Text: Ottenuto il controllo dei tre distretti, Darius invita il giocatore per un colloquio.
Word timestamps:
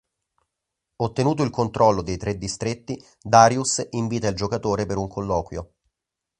Ottenuto 0.95 1.43
il 1.43 1.51
controllo 1.51 2.01
dei 2.01 2.17
tre 2.17 2.35
distretti, 2.35 2.99
Darius 3.21 3.85
invita 3.91 4.27
il 4.29 4.35
giocatore 4.35 4.87
per 4.87 4.97
un 4.97 5.07
colloquio. 5.07 5.73